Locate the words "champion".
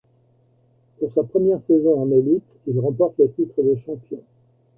3.75-4.23